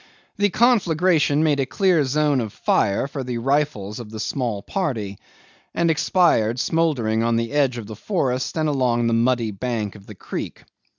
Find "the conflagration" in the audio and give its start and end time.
0.39-1.43